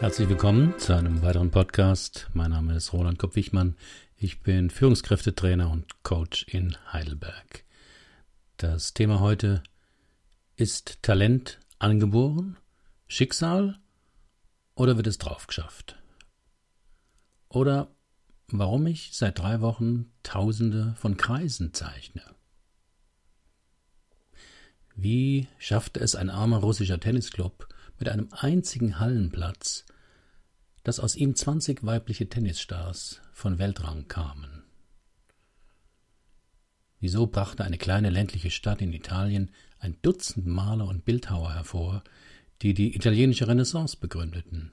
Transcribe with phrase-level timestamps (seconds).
[0.00, 2.28] Herzlich willkommen zu einem weiteren Podcast.
[2.32, 3.76] Mein Name ist Roland Kopp-Wichmann.
[4.16, 7.64] Ich bin Führungskräftetrainer und Coach in Heidelberg.
[8.58, 9.64] Das Thema heute
[10.54, 12.56] ist Talent angeboren,
[13.08, 13.80] Schicksal
[14.76, 15.96] oder wird es drauf geschafft?
[17.48, 17.90] Oder
[18.46, 22.22] warum ich seit drei Wochen Tausende von Kreisen zeichne.
[24.94, 27.66] Wie schaffte es ein armer russischer Tennisclub
[27.98, 29.84] mit einem einzigen Hallenplatz,
[30.84, 34.62] dass aus ihm zwanzig weibliche Tennisstars von Weltrang kamen.
[37.00, 42.02] Wieso brachte eine kleine ländliche Stadt in Italien ein Dutzend Maler und Bildhauer hervor,
[42.62, 44.72] die die italienische Renaissance begründeten?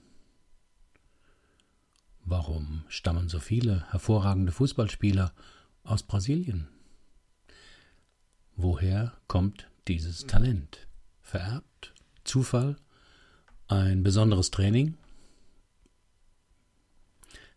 [2.24, 5.34] Warum stammen so viele hervorragende Fußballspieler
[5.84, 6.68] aus Brasilien?
[8.56, 10.88] Woher kommt dieses Talent?
[11.22, 11.94] Vererbt?
[12.24, 12.78] Zufall?
[13.68, 14.96] Ein besonderes Training?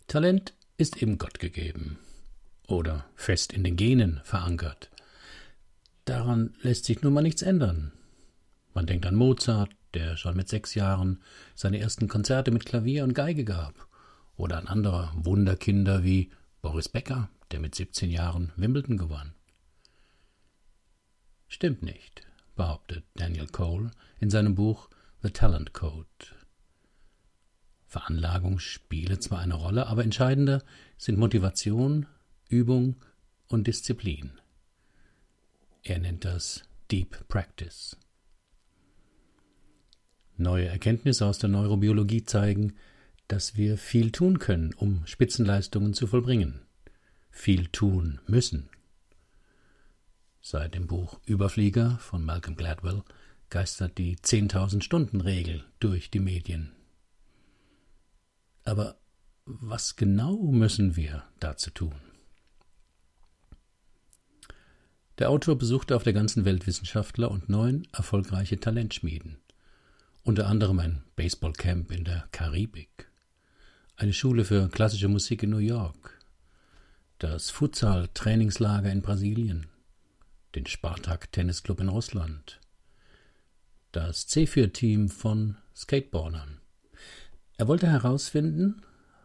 [0.06, 1.98] Talent ist eben Gott gegeben
[2.66, 4.88] oder fest in den Genen verankert.
[6.06, 7.92] Daran lässt sich nun mal nichts ändern.
[8.72, 11.22] Man denkt an Mozart, der schon mit sechs Jahren
[11.54, 13.86] seine ersten Konzerte mit Klavier und Geige gab,
[14.38, 16.30] oder an andere Wunderkinder wie
[16.62, 19.34] Boris Becker, der mit 17 Jahren Wimbledon gewann.
[21.48, 22.22] Stimmt nicht,
[22.56, 24.88] behauptet Daniel Cole in seinem Buch
[25.20, 26.06] The Talent Code.
[27.86, 30.62] Veranlagung spiele zwar eine Rolle, aber entscheidender
[30.96, 32.06] sind Motivation,
[32.48, 32.94] Übung
[33.48, 34.30] und Disziplin.
[35.82, 37.96] Er nennt das Deep Practice.
[40.36, 42.74] Neue Erkenntnisse aus der Neurobiologie zeigen,
[43.26, 46.60] dass wir viel tun können, um Spitzenleistungen zu vollbringen.
[47.32, 48.70] Viel tun müssen.
[50.40, 53.02] Seit dem Buch Überflieger von Malcolm Gladwell
[53.50, 56.72] geistert die 10.000 Stunden Regel durch die Medien.
[58.64, 58.96] Aber
[59.44, 61.94] was genau müssen wir dazu tun?
[65.18, 69.38] Der Autor besuchte auf der ganzen Welt Wissenschaftler und neun erfolgreiche Talentschmieden,
[70.22, 73.10] unter anderem ein Baseballcamp in der Karibik,
[73.96, 76.20] eine Schule für klassische Musik in New York,
[77.18, 79.66] das Futsal-Trainingslager in Brasilien,
[80.54, 82.60] den Spartak-Tennisclub in Russland,
[83.98, 86.60] das C4-Team von Skateboardern.
[87.56, 88.82] Er wollte herausfinden,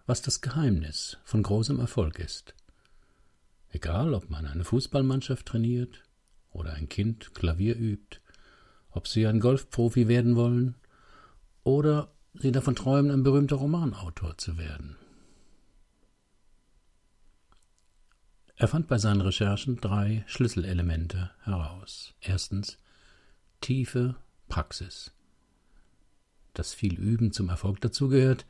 [0.08, 2.56] was das Geheimnis von großem Erfolg ist.
[3.70, 6.02] Egal, ob man eine Fußballmannschaft trainiert
[6.50, 8.20] oder ein Kind Klavier übt,
[8.90, 10.74] ob sie ein Golfprofi werden wollen
[11.64, 14.96] oder sie davon träumen, ein berühmter Romanautor zu werden.
[18.56, 22.16] Er fand bei seinen Recherchen drei Schlüsselelemente heraus.
[22.22, 22.80] Erstens
[23.62, 24.16] tiefe
[24.48, 25.12] Praxis.
[26.54, 28.46] Dass viel Üben zum Erfolg dazugehört,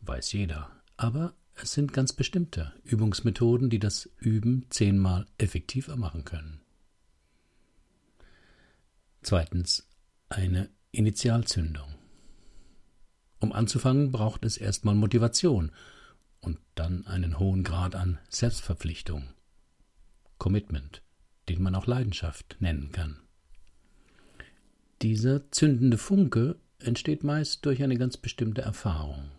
[0.00, 0.70] weiß jeder.
[0.96, 6.60] Aber es sind ganz bestimmte Übungsmethoden, die das Üben zehnmal effektiver machen können.
[9.22, 9.88] Zweitens
[10.28, 11.94] eine Initialzündung.
[13.40, 15.72] Um anzufangen, braucht es erstmal Motivation
[16.40, 19.28] und dann einen hohen Grad an Selbstverpflichtung,
[20.38, 21.02] Commitment,
[21.48, 23.25] den man auch Leidenschaft nennen kann.
[25.02, 29.30] Dieser zündende Funke entsteht meist durch eine ganz bestimmte Erfahrung.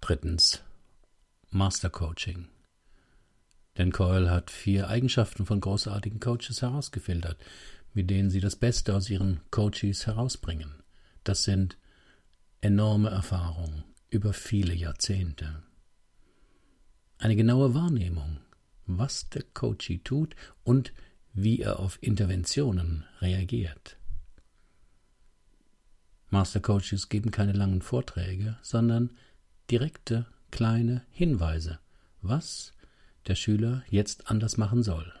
[0.00, 0.64] Drittens
[1.50, 2.48] Master Coaching.
[3.78, 7.38] Denn Coyle hat vier Eigenschaften von großartigen Coaches herausgefiltert,
[7.94, 10.82] mit denen sie das Beste aus ihren Coaches herausbringen.
[11.24, 11.78] Das sind
[12.60, 15.62] enorme Erfahrung über viele Jahrzehnte.
[17.18, 18.38] Eine genaue Wahrnehmung,
[18.86, 20.92] was der Coachee tut und
[21.34, 23.96] wie er auf Interventionen reagiert.
[26.30, 29.10] Master Coaches geben keine langen Vorträge, sondern
[29.70, 31.78] direkte, kleine Hinweise,
[32.20, 32.72] was
[33.26, 35.12] der Schüler jetzt anders machen soll.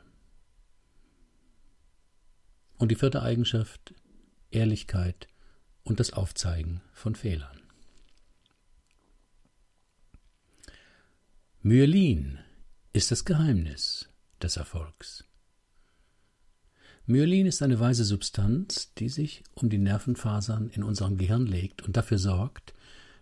[2.78, 3.94] Und die vierte Eigenschaft,
[4.50, 5.28] Ehrlichkeit
[5.84, 7.60] und das Aufzeigen von Fehlern.
[11.60, 12.38] Myelin
[12.92, 14.08] ist das Geheimnis
[14.42, 15.24] des Erfolgs.
[17.12, 21.94] Myelin ist eine weise Substanz, die sich um die Nervenfasern in unserem Gehirn legt und
[21.94, 22.72] dafür sorgt,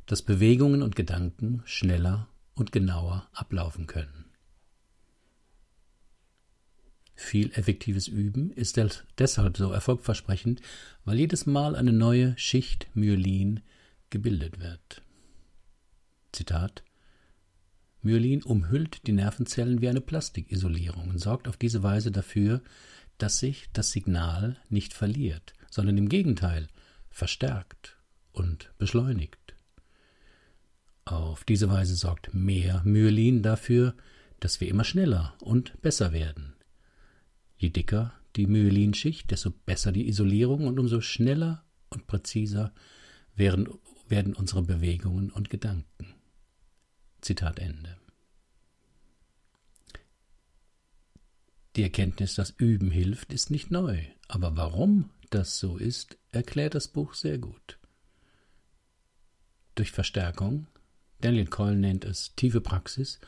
[0.07, 4.27] dass Bewegungen und Gedanken schneller und genauer ablaufen können.
[7.17, 8.81] Viel effektives Üben ist
[9.19, 10.61] deshalb so erfolgversprechend,
[11.05, 13.59] weil jedes Mal eine neue Schicht Myelin
[14.09, 15.03] gebildet wird.
[16.31, 16.85] Zitat
[18.03, 22.63] Myelin umhüllt die Nervenzellen wie eine Plastikisolierung und sorgt auf diese Weise dafür,
[23.23, 26.69] dass sich das Signal nicht verliert, sondern im Gegenteil
[27.11, 27.97] verstärkt
[28.33, 29.55] und beschleunigt.
[31.05, 33.95] Auf diese Weise sorgt mehr Myelin dafür,
[34.39, 36.55] dass wir immer schneller und besser werden.
[37.57, 42.73] Je dicker die Myelinschicht, desto besser die Isolierung und umso schneller und präziser
[43.35, 43.69] werden,
[44.09, 46.15] werden unsere Bewegungen und Gedanken.
[47.21, 47.97] Zitat Ende.
[51.77, 56.89] Die Erkenntnis, dass Üben hilft, ist nicht neu, aber warum das so ist, erklärt das
[56.89, 57.79] Buch sehr gut.
[59.77, 60.67] Durch Verstärkung,
[61.21, 63.21] Daniel Coyle nennt es tiefe Praxis,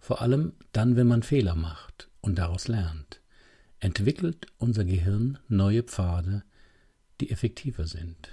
[0.00, 3.20] vor allem dann, wenn man Fehler macht und daraus lernt,
[3.80, 6.44] entwickelt unser Gehirn neue Pfade,
[7.20, 8.30] die effektiver sind.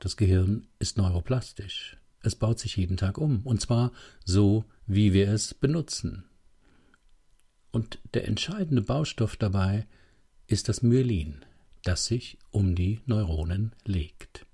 [0.00, 1.96] Das Gehirn ist neuroplastisch.
[2.22, 3.92] Es baut sich jeden Tag um, und zwar
[4.24, 6.24] so, wie wir es benutzen.
[7.70, 9.86] Und der entscheidende Baustoff dabei
[10.46, 11.44] ist das Myelin,
[11.82, 14.46] das sich um die Neuronen legt.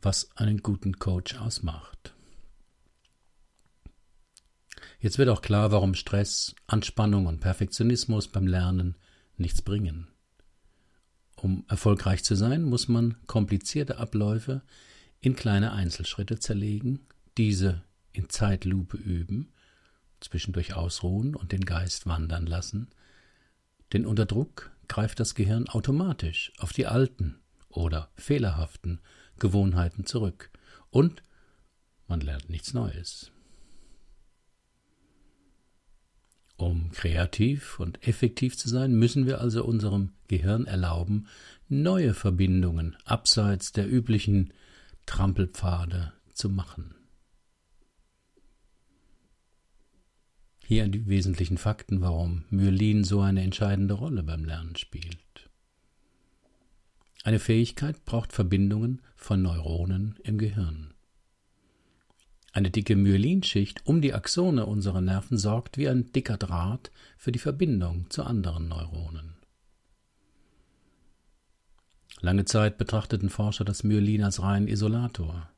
[0.00, 2.14] Was einen guten Coach ausmacht.
[5.00, 8.96] Jetzt wird auch klar, warum Stress, Anspannung und Perfektionismus beim Lernen
[9.36, 10.08] nichts bringen.
[11.36, 14.62] Um erfolgreich zu sein, muss man komplizierte Abläufe
[15.20, 17.06] in kleine Einzelschritte zerlegen,
[17.36, 17.82] diese
[18.16, 19.52] in Zeitlupe üben,
[20.20, 22.88] zwischendurch ausruhen und den Geist wandern lassen,
[23.92, 29.00] denn unter Druck greift das Gehirn automatisch auf die alten oder fehlerhaften
[29.38, 30.50] Gewohnheiten zurück
[30.90, 31.22] und
[32.08, 33.32] man lernt nichts Neues.
[36.56, 41.26] Um kreativ und effektiv zu sein, müssen wir also unserem Gehirn erlauben,
[41.68, 44.54] neue Verbindungen abseits der üblichen
[45.04, 46.94] Trampelpfade zu machen.
[50.68, 55.48] Hier die wesentlichen Fakten, warum Myelin so eine entscheidende Rolle beim Lernen spielt.
[57.22, 60.92] Eine Fähigkeit braucht Verbindungen von Neuronen im Gehirn.
[62.52, 67.38] Eine dicke Myelinschicht um die Axone unserer Nerven sorgt wie ein dicker Draht für die
[67.38, 69.36] Verbindung zu anderen Neuronen.
[72.20, 75.48] Lange Zeit betrachteten Forscher das Myelin als reinen Isolator.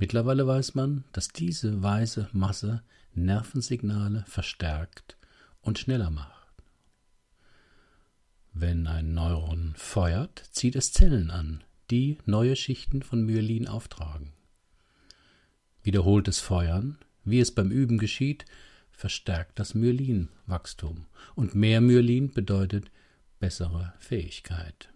[0.00, 2.82] Mittlerweile weiß man, dass diese weiße Masse
[3.12, 5.18] Nervensignale verstärkt
[5.60, 6.54] und schneller macht.
[8.54, 14.32] Wenn ein Neuron feuert, zieht es Zellen an, die neue Schichten von Myelin auftragen.
[15.82, 18.46] Wiederholtes Feuern, wie es beim Üben geschieht,
[18.90, 21.08] verstärkt das Myelinwachstum.
[21.34, 22.90] Und mehr Myelin bedeutet
[23.38, 24.88] bessere Fähigkeit.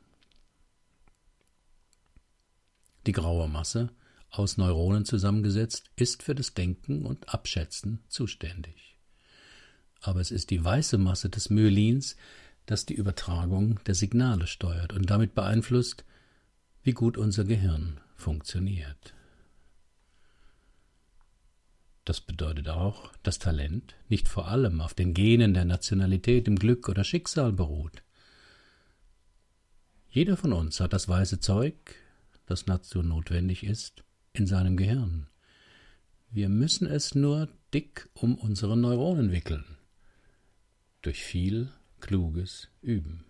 [3.06, 3.90] Die graue Masse,
[4.38, 8.96] aus Neuronen zusammengesetzt, ist für das Denken und Abschätzen zuständig.
[10.00, 12.16] Aber es ist die weiße Masse des Myelins,
[12.66, 16.04] das die Übertragung der Signale steuert und damit beeinflusst,
[16.82, 19.14] wie gut unser Gehirn funktioniert.
[22.04, 26.88] Das bedeutet auch, dass Talent nicht vor allem auf den Genen der Nationalität, im Glück
[26.88, 28.02] oder Schicksal beruht.
[30.10, 31.74] Jeder von uns hat das weiße Zeug,
[32.46, 34.04] das dazu notwendig ist,
[34.34, 35.28] in seinem Gehirn.
[36.30, 39.64] Wir müssen es nur dick um unsere Neuronen wickeln.
[41.02, 41.70] Durch viel
[42.00, 43.24] kluges Üben.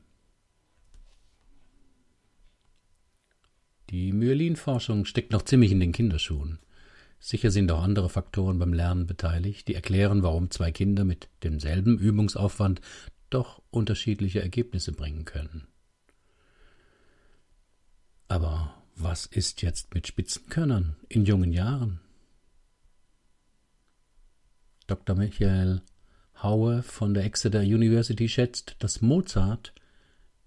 [3.90, 6.58] Die Myelinforschung steckt noch ziemlich in den Kinderschuhen.
[7.20, 11.98] Sicher sind auch andere Faktoren beim Lernen beteiligt, die erklären, warum zwei Kinder mit demselben
[11.98, 12.80] Übungsaufwand
[13.28, 15.66] doch unterschiedliche Ergebnisse bringen können.
[18.28, 22.00] Aber was ist jetzt mit Spitzenkönnern in jungen Jahren?
[24.86, 25.16] Dr.
[25.16, 25.82] Michael
[26.42, 29.72] Haue von der Exeter University schätzt, dass Mozart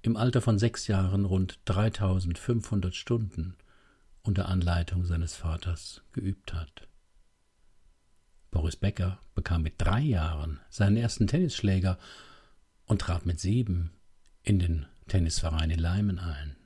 [0.01, 3.55] im Alter von sechs Jahren rund 3500 Stunden
[4.21, 6.87] unter Anleitung seines Vaters geübt hat.
[8.51, 11.97] Boris Becker bekam mit drei Jahren seinen ersten Tennisschläger
[12.85, 13.91] und trat mit sieben
[14.43, 16.56] in den Tennisverein in Leimen ein.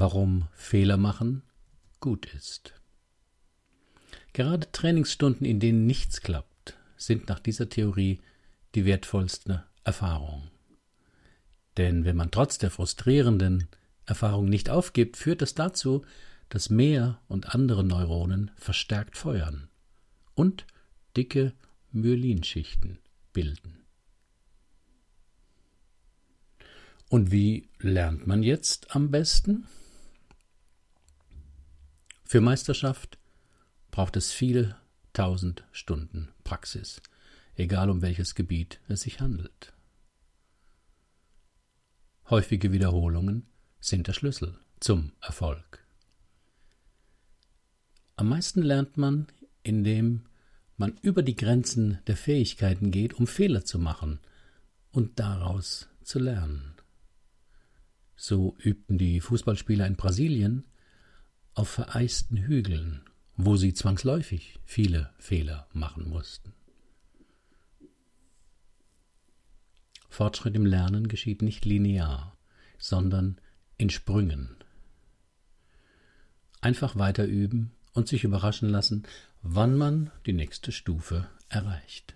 [0.00, 1.42] Warum Fehler machen
[2.00, 2.72] gut ist.
[4.32, 8.18] Gerade Trainingsstunden, in denen nichts klappt, sind nach dieser Theorie
[8.74, 10.50] die wertvollste Erfahrung.
[11.76, 13.68] Denn wenn man trotz der frustrierenden
[14.06, 16.06] Erfahrung nicht aufgibt, führt das dazu,
[16.48, 19.68] dass mehr und andere Neuronen verstärkt feuern
[20.34, 20.66] und
[21.14, 21.52] dicke
[21.92, 23.00] Myelinschichten
[23.34, 23.82] bilden.
[27.10, 29.66] Und wie lernt man jetzt am besten?
[32.30, 33.18] Für Meisterschaft
[33.90, 34.76] braucht es viele
[35.12, 37.02] tausend Stunden Praxis.
[37.56, 39.72] egal um welches Gebiet es sich handelt.
[42.28, 43.48] Häufige Wiederholungen
[43.80, 45.84] sind der Schlüssel zum Erfolg.
[48.14, 49.26] Am meisten lernt man,
[49.64, 50.26] indem
[50.76, 54.20] man über die Grenzen der Fähigkeiten geht, um Fehler zu machen
[54.92, 56.76] und daraus zu lernen.
[58.14, 60.64] So übten die Fußballspieler in Brasilien
[61.54, 63.02] auf vereisten Hügeln,
[63.36, 66.52] wo sie zwangsläufig viele Fehler machen mussten.
[70.08, 72.36] Fortschritt im Lernen geschieht nicht linear,
[72.78, 73.40] sondern
[73.78, 74.56] in Sprüngen.
[76.60, 79.04] Einfach weiter üben und sich überraschen lassen,
[79.42, 82.14] wann man die nächste Stufe erreicht.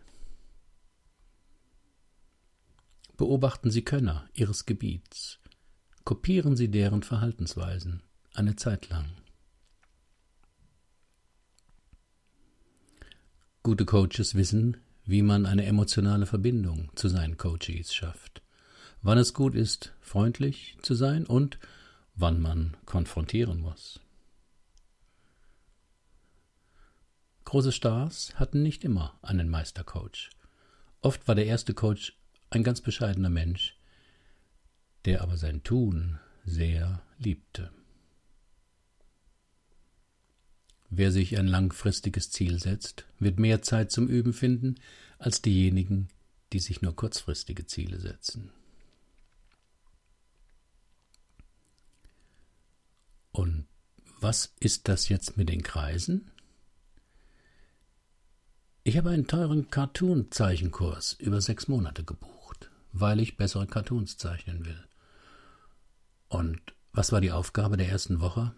[3.16, 5.38] Beobachten Sie Könner Ihres Gebiets,
[6.04, 8.02] kopieren Sie deren Verhaltensweisen
[8.34, 9.06] eine Zeit lang.
[13.66, 18.42] Gute Coaches wissen, wie man eine emotionale Verbindung zu seinen Coaches schafft,
[19.00, 21.58] wann es gut ist, freundlich zu sein und
[22.14, 24.00] wann man konfrontieren muss.
[27.46, 30.28] Große Stars hatten nicht immer einen Meistercoach.
[31.00, 32.18] Oft war der erste Coach
[32.50, 33.78] ein ganz bescheidener Mensch,
[35.06, 37.70] der aber sein Tun sehr liebte.
[40.96, 44.76] Wer sich ein langfristiges Ziel setzt, wird mehr Zeit zum Üben finden
[45.18, 46.06] als diejenigen,
[46.52, 48.52] die sich nur kurzfristige Ziele setzen.
[53.32, 53.66] Und
[54.20, 56.30] was ist das jetzt mit den Kreisen?
[58.84, 64.86] Ich habe einen teuren Cartoon-Zeichenkurs über sechs Monate gebucht, weil ich bessere Cartoons zeichnen will.
[66.28, 66.60] Und
[66.92, 68.54] was war die Aufgabe der ersten Woche?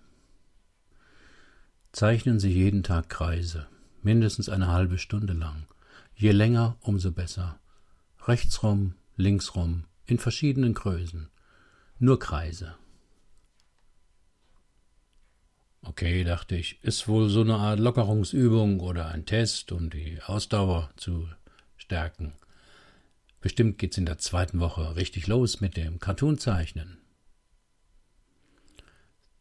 [1.97, 3.69] Zeichnen Sie jeden Tag Kreise,
[4.03, 5.67] mindestens eine halbe Stunde lang.
[6.15, 7.59] Je länger, umso besser.
[8.27, 11.31] Rechtsrum, linksrum, in verschiedenen Größen.
[11.99, 12.75] Nur Kreise.
[15.81, 20.91] Okay, dachte ich, ist wohl so eine Art Lockerungsübung oder ein Test, um die Ausdauer
[20.97, 21.27] zu
[21.79, 22.35] stärken.
[23.41, 26.89] Bestimmt geht's in der zweiten Woche richtig los mit dem Cartoonzeichnen.
[26.89, 27.06] Zeichnen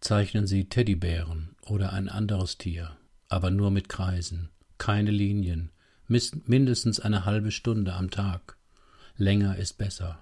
[0.07, 2.95] Sie Teddybären oder ein anderes Tier,
[3.27, 5.71] aber nur mit Kreisen, keine Linien,
[6.07, 8.55] mindestens eine halbe Stunde am Tag.
[9.17, 10.21] Länger ist besser.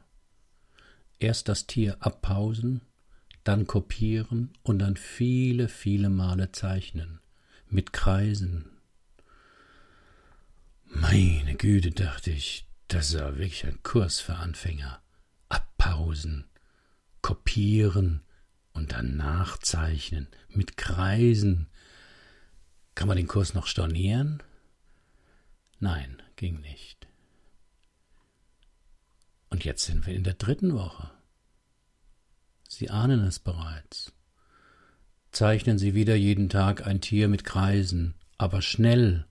[1.19, 2.79] Erst das Tier abpausen,
[3.43, 7.19] dann kopieren und dann viele, viele Male zeichnen.
[7.67, 8.69] Mit Kreisen.
[10.85, 15.01] Meine Güte, dachte ich, das ist ja wirklich ein Kurs für Anfänger.
[15.49, 16.45] Abpausen,
[17.21, 18.21] kopieren,
[18.73, 21.69] und dann nachzeichnen mit Kreisen.
[22.95, 24.43] Kann man den Kurs noch stornieren?
[25.79, 27.07] Nein, ging nicht.
[29.49, 31.11] Und jetzt sind wir in der dritten Woche.
[32.67, 34.11] Sie ahnen es bereits.
[35.31, 39.25] Zeichnen Sie wieder jeden Tag ein Tier mit Kreisen, aber schnell.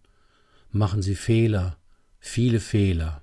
[0.70, 1.76] Machen Sie Fehler,
[2.18, 3.22] viele Fehler.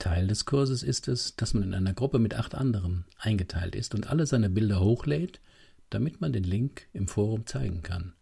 [0.00, 3.94] Teil des Kurses ist es, dass man in einer Gruppe mit acht anderen eingeteilt ist
[3.94, 5.40] und alle seine Bilder hochlädt,
[5.90, 8.14] damit man den Link im Forum zeigen kann.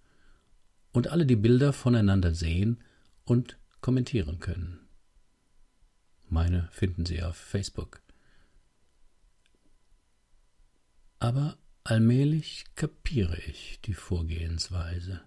[0.93, 2.79] Und alle die Bilder voneinander sehen
[3.25, 4.81] und kommentieren können.
[6.29, 8.03] Meine finden Sie auf Facebook.
[11.21, 15.21] Aber allmählich kapiere ich die Vorgehensweise.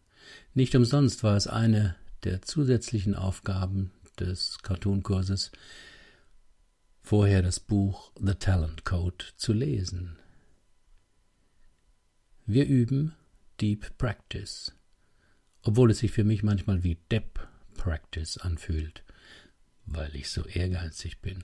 [0.53, 5.51] Nicht umsonst war es eine der zusätzlichen Aufgaben des Cartoon-Kurses,
[7.01, 10.17] vorher das Buch The Talent Code zu lesen.
[12.45, 13.15] Wir üben
[13.59, 14.75] Deep Practice,
[15.61, 19.03] obwohl es sich für mich manchmal wie Depp Practice anfühlt,
[19.85, 21.43] weil ich so ehrgeizig bin.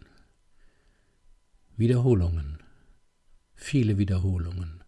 [1.76, 2.60] Wiederholungen,
[3.54, 4.84] viele Wiederholungen,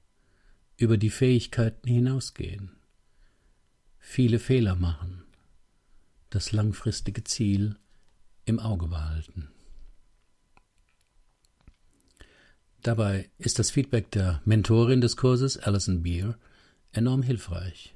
[0.78, 2.78] über die Fähigkeiten hinausgehen,
[3.98, 5.24] viele Fehler machen,
[6.30, 7.78] das langfristige Ziel
[8.46, 9.52] im Auge behalten.
[12.82, 16.38] Dabei ist das Feedback der Mentorin des Kurses, Alison Beer,
[16.92, 17.94] enorm hilfreich.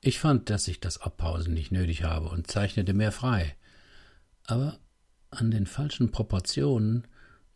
[0.00, 3.56] Ich fand, dass ich das Abpausen nicht nötig habe und zeichnete mehr frei.
[4.44, 4.78] Aber
[5.30, 7.06] an den falschen Proportionen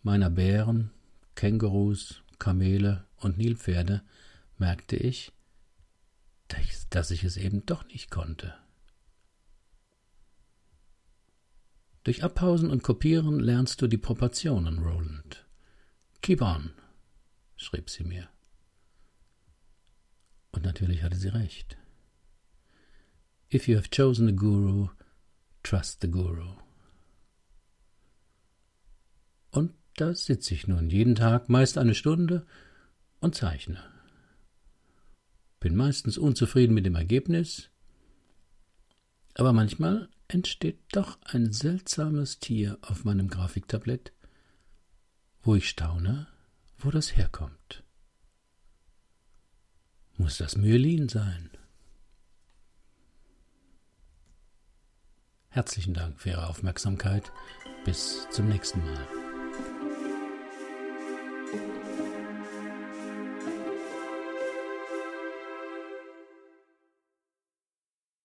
[0.03, 0.91] meiner Bären,
[1.35, 4.03] Kängurus, Kamele und Nilpferde
[4.59, 5.33] merkte ich,
[6.91, 8.55] dass ich es eben doch nicht konnte.
[12.05, 15.42] Durch Abpausen und Kopieren lernst du die Proportionen, Roland.
[16.23, 16.71] Keep on,
[17.57, 18.29] schrieb sie mir.
[20.53, 21.77] Und natürlich hatte sie recht.
[23.53, 24.89] If you have chosen a guru,
[25.65, 26.55] trust the guru.
[29.51, 32.47] Und da sitze ich nun jeden Tag meist eine Stunde
[33.21, 33.83] und zeichne.
[35.59, 37.69] Bin meistens unzufrieden mit dem Ergebnis,
[39.35, 44.13] aber manchmal entsteht doch ein seltsames Tier auf meinem Grafiktablett,
[45.43, 46.27] wo ich staune,
[46.79, 47.83] wo das herkommt.
[50.17, 51.51] Muss das Myelin sein?
[55.49, 57.33] Herzlichen Dank für Ihre Aufmerksamkeit.
[57.85, 59.22] Bis zum nächsten Mal.